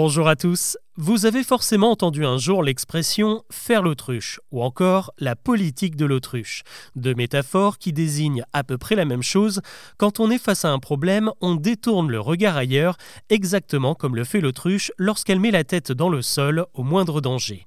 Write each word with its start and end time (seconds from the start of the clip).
Bonjour 0.00 0.28
à 0.28 0.36
tous. 0.36 0.78
Vous 0.96 1.26
avez 1.26 1.42
forcément 1.42 1.90
entendu 1.90 2.24
un 2.24 2.38
jour 2.38 2.62
l'expression 2.62 3.42
faire 3.50 3.82
l'autruche 3.82 4.38
ou 4.52 4.62
encore 4.62 5.12
la 5.18 5.34
politique 5.34 5.96
de 5.96 6.04
l'autruche. 6.04 6.62
Deux 6.94 7.16
métaphores 7.16 7.78
qui 7.78 7.92
désignent 7.92 8.44
à 8.52 8.62
peu 8.62 8.78
près 8.78 8.94
la 8.94 9.04
même 9.04 9.24
chose. 9.24 9.60
Quand 9.96 10.20
on 10.20 10.30
est 10.30 10.38
face 10.38 10.64
à 10.64 10.70
un 10.70 10.78
problème, 10.78 11.32
on 11.40 11.56
détourne 11.56 12.12
le 12.12 12.20
regard 12.20 12.56
ailleurs, 12.56 12.96
exactement 13.28 13.96
comme 13.96 14.14
le 14.14 14.22
fait 14.22 14.40
l'autruche 14.40 14.92
lorsqu'elle 14.98 15.40
met 15.40 15.50
la 15.50 15.64
tête 15.64 15.90
dans 15.90 16.10
le 16.10 16.22
sol 16.22 16.66
au 16.74 16.84
moindre 16.84 17.20
danger. 17.20 17.66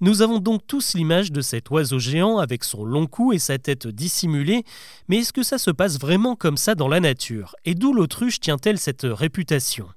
Nous 0.00 0.22
avons 0.22 0.38
donc 0.38 0.66
tous 0.66 0.94
l'image 0.94 1.30
de 1.30 1.42
cet 1.42 1.68
oiseau 1.68 1.98
géant 1.98 2.38
avec 2.38 2.64
son 2.64 2.86
long 2.86 3.04
cou 3.04 3.34
et 3.34 3.38
sa 3.38 3.58
tête 3.58 3.86
dissimulée, 3.86 4.64
mais 5.08 5.18
est-ce 5.18 5.34
que 5.34 5.42
ça 5.42 5.58
se 5.58 5.70
passe 5.70 6.00
vraiment 6.00 6.36
comme 6.36 6.56
ça 6.56 6.74
dans 6.74 6.88
la 6.88 7.00
nature? 7.00 7.54
Et 7.66 7.74
d'où 7.74 7.92
l'autruche 7.92 8.40
tient-elle 8.40 8.78
cette 8.78 9.04
réputation? 9.04 9.88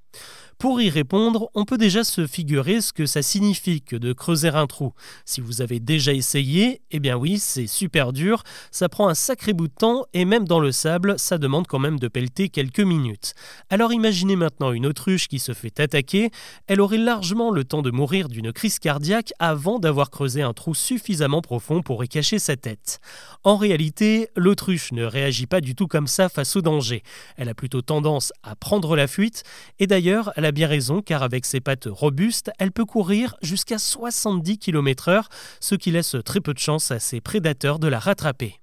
Pour 0.60 0.82
y 0.82 0.90
répondre, 0.90 1.50
on 1.56 1.64
peut 1.64 1.78
déjà 1.78 2.04
se 2.04 2.28
figurer 2.28 2.82
ce 2.82 2.92
que 2.92 3.06
ça 3.06 3.22
signifie 3.22 3.82
que 3.82 3.96
de 3.96 4.12
creuser 4.12 4.50
un 4.50 4.68
trou. 4.68 4.92
Si 5.24 5.40
vous 5.40 5.62
avez 5.62 5.80
déjà 5.80 6.12
essayé, 6.12 6.82
eh 6.92 7.00
bien 7.00 7.16
oui, 7.16 7.40
c'est 7.40 7.66
super 7.66 8.12
dur, 8.12 8.44
ça 8.70 8.90
prend 8.90 9.08
un 9.08 9.14
sacré 9.14 9.54
bout 9.54 9.70
de 9.70 9.74
temps 9.74 10.04
et 10.14 10.26
même 10.26 10.46
dans 10.46 10.60
le 10.60 10.74
sable, 10.74 11.18
ça 11.18 11.38
demande 11.38 11.66
quand 11.66 11.80
même 11.80 11.98
de 11.98 12.10
pelleter 12.10 12.50
quelques 12.50 12.82
minutes. 12.82 13.36
Alors 13.70 13.94
imaginez 13.94 14.36
maintenant 14.36 14.74
une 14.74 14.86
autruche 14.86 15.30
qui 15.30 15.40
se 15.40 15.54
fait 15.54 15.80
attaquer, 15.80 16.30
elle 16.68 16.82
aurait 16.82 16.98
largement 16.98 17.52
le 17.52 17.64
temps 17.64 17.82
de 17.82 17.90
mourir 17.92 18.28
d'une 18.28 18.52
crise 18.52 18.80
cardiaque 18.80 19.32
avant 19.40 19.80
d'avoir 19.80 20.10
creusé 20.10 20.42
un 20.42 20.52
trou 20.52 20.76
suffisamment 20.76 21.42
profond 21.42 21.82
pour 21.82 22.04
y 22.04 22.10
cacher 22.10 22.38
sa 22.38 22.58
tête. 22.58 23.00
En 23.46 23.56
réalité, 23.56 24.28
l'autruche 24.36 24.92
ne 24.92 25.06
réagit 25.06 25.48
pas 25.48 25.62
du 25.62 25.74
tout 25.74 25.88
comme 25.88 26.08
ça 26.08 26.28
face 26.28 26.58
au 26.58 26.62
danger. 26.62 27.02
Elle 27.38 27.48
a 27.48 27.54
plutôt 27.54 27.82
tendance 27.82 28.34
à 28.44 28.58
prendre 28.58 28.98
la 28.98 29.08
fuite 29.08 29.44
et 29.80 29.88
d'ailleurs, 29.88 29.99
elle 30.36 30.46
a 30.46 30.52
bien 30.52 30.68
raison 30.68 31.02
car 31.02 31.24
avec 31.24 31.46
ses 31.46 31.60
pattes 31.60 31.88
robustes, 31.90 32.52
elle 32.60 32.72
peut 32.72 32.86
courir 32.86 33.36
jusqu'à 33.42 33.78
70 33.78 34.58
km/h, 34.58 35.26
ce 35.60 35.76
qui 35.76 35.92
laisse 35.92 36.16
très 36.26 36.40
peu 36.40 36.54
de 36.54 36.60
chance 36.60 36.92
à 36.92 37.00
ses 37.00 37.22
prédateurs 37.22 37.80
de 37.80 37.88
la 37.88 38.00
rattraper. 38.00 38.60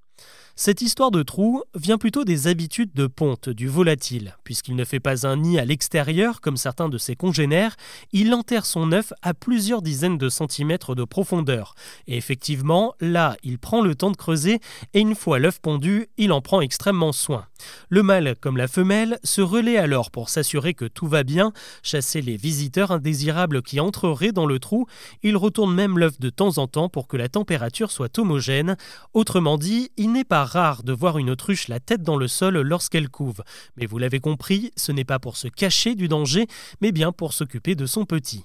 Cette 0.59 0.81
histoire 0.81 1.11
de 1.11 1.23
trou 1.23 1.65
vient 1.75 1.99
plutôt 1.99 2.25
des 2.25 2.47
habitudes 2.47 2.95
de 2.95 3.07
ponte 3.07 3.51
du 3.51 3.69
volatile. 3.69 4.39
Puisqu'il 4.43 4.75
ne 4.75 4.87
fait 4.87 5.01
pas 5.01 5.27
un 5.27 5.37
nid 5.37 5.59
à 5.59 5.67
l'extérieur 5.67 6.41
comme 6.41 6.57
certains 6.57 6.89
de 6.89 6.97
ses 6.97 7.15
congénères, 7.15 7.77
il 8.13 8.33
enterre 8.33 8.65
son 8.65 8.91
œuf 8.93 9.13
à 9.21 9.35
plusieurs 9.35 9.83
dizaines 9.83 10.17
de 10.17 10.31
centimètres 10.31 10.95
de 10.95 11.05
profondeur. 11.05 11.75
Et 12.07 12.17
effectivement, 12.17 12.95
là, 13.03 13.37
il 13.43 13.59
prend 13.59 13.83
le 13.83 13.95
temps 13.95 14.11
de 14.11 14.17
creuser 14.17 14.61
et 14.95 15.01
une 15.01 15.15
fois 15.15 15.39
l'œuf 15.39 15.61
pondu, 15.61 16.09
il 16.17 16.33
en 16.33 16.41
prend 16.41 16.63
extrêmement 16.63 17.13
soin. 17.13 17.45
Le 17.91 18.03
mâle, 18.03 18.35
comme 18.41 18.57
la 18.57 18.69
femelle, 18.69 19.19
se 19.25 19.43
relaie 19.43 19.77
alors 19.77 20.11
pour 20.11 20.31
s'assurer 20.31 20.73
que 20.73 20.87
tout 20.87 21.07
va 21.07 21.23
bien, 21.23 21.53
chasser 21.83 22.23
les 22.23 22.37
visiteurs 22.37 22.93
indésirables 22.93 23.61
qui 23.61 23.79
entreraient 23.79 24.33
dans 24.33 24.47
le 24.47 24.59
trou. 24.59 24.87
Il 25.23 25.37
retourne 25.37 25.75
même 25.75 25.99
l'œuf 25.99 26.19
de 26.19 26.31
temps 26.31 26.57
en 26.57 26.67
temps 26.67 26.89
pour 26.89 27.09
que 27.09 27.19
la 27.19 27.29
température 27.29 27.91
soit 27.91 28.19
homogène. 28.19 28.77
Autrement 29.13 29.59
dit, 29.59 29.91
il 29.99 30.13
n'est 30.13 30.25
pas 30.25 30.46
rare 30.47 30.83
de 30.83 30.93
voir 30.93 31.19
une 31.19 31.31
autruche 31.31 31.69
la 31.69 31.81
tête 31.81 32.03
dans 32.03 32.17
le 32.17 32.29
sol 32.29 32.59
lorsqu'elle 32.61 33.09
couve. 33.09 33.43
Mais 33.77 33.87
vous 33.87 33.99
l'avez 33.99 34.21
compris, 34.21 34.73
ce 34.77 34.93
n'est 34.93 35.05
pas 35.05 35.19
pour 35.19 35.37
se 35.37 35.49
cacher 35.49 35.95
du 35.95 36.09
danger, 36.09 36.47
mais 36.81 36.93
bien 36.93 37.13
pour 37.13 37.33
s'occuper 37.33 37.75
de 37.75 37.87
son 37.87 38.05
petit. 38.05 38.45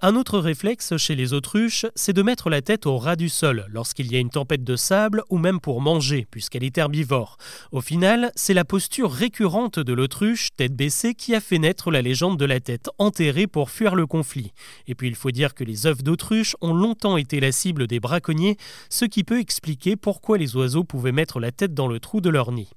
Un 0.00 0.16
autre 0.16 0.38
réflexe 0.38 0.96
chez 0.96 1.14
les 1.14 1.32
autruches, 1.32 1.86
c'est 1.94 2.12
de 2.12 2.22
mettre 2.22 2.50
la 2.50 2.62
tête 2.62 2.86
au 2.86 2.98
ras 2.98 3.16
du 3.16 3.28
sol 3.28 3.66
lorsqu'il 3.68 4.10
y 4.10 4.16
a 4.16 4.18
une 4.18 4.30
tempête 4.30 4.64
de 4.64 4.76
sable 4.76 5.22
ou 5.30 5.38
même 5.38 5.60
pour 5.60 5.80
manger, 5.80 6.26
puisqu'elle 6.30 6.64
est 6.64 6.78
herbivore. 6.78 7.36
Au 7.70 7.80
final, 7.80 8.32
c'est 8.34 8.54
la 8.54 8.64
posture 8.64 9.12
récurrente 9.12 9.78
de 9.78 9.92
l'autruche, 9.92 10.48
tête 10.56 10.74
baissée, 10.74 11.14
qui 11.14 11.34
a 11.34 11.40
fait 11.40 11.58
naître 11.58 11.90
la 11.90 12.02
légende 12.02 12.38
de 12.38 12.44
la 12.44 12.60
tête 12.60 12.90
enterrée 12.98 13.46
pour 13.46 13.70
fuir 13.70 13.94
le 13.94 14.06
conflit. 14.06 14.52
Et 14.86 14.94
puis 14.94 15.08
il 15.08 15.14
faut 15.14 15.30
dire 15.30 15.54
que 15.54 15.64
les 15.64 15.86
œufs 15.86 16.02
d'autruche 16.02 16.56
ont 16.60 16.74
longtemps 16.74 17.16
été 17.16 17.40
la 17.40 17.52
cible 17.52 17.86
des 17.86 18.00
braconniers, 18.00 18.56
ce 18.90 19.04
qui 19.04 19.24
peut 19.24 19.38
expliquer 19.38 19.96
pourquoi 19.96 20.38
les 20.38 20.56
oiseaux 20.56 20.84
pouvaient 20.84 21.12
mettre 21.12 21.40
la 21.40 21.52
tête 21.52 21.74
dans 21.74 21.88
le 21.88 22.00
trou 22.00 22.20
de 22.20 22.30
leur 22.30 22.52
nid. 22.52 22.68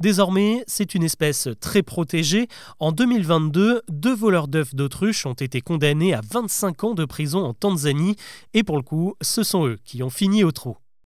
Désormais, 0.00 0.64
c'est 0.66 0.94
une 0.94 1.02
espèce 1.02 1.48
très 1.60 1.82
protégée. 1.82 2.48
En 2.78 2.92
2022, 2.92 3.82
deux 3.88 4.14
voleurs 4.14 4.48
d'œufs 4.48 4.74
d'autruche 4.74 5.26
ont 5.26 5.34
été 5.34 5.60
condamnés 5.60 6.14
à 6.14 6.20
25 6.30 6.84
ans 6.84 6.94
de 6.94 7.04
prison 7.04 7.44
en 7.44 7.54
Tanzanie, 7.54 8.16
et 8.54 8.62
pour 8.62 8.76
le 8.76 8.82
coup, 8.82 9.14
ce 9.20 9.42
sont 9.42 9.66
eux 9.66 9.78
qui 9.84 10.02
ont 10.02 10.10
fini 10.10 10.44
au 10.44 10.52
trou. 10.52 10.76